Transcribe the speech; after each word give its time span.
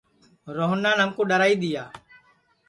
روہنان 0.55 0.97
ہمکُو 1.03 1.23
ڈؔرائی 1.29 1.55
دؔیا 1.61 1.85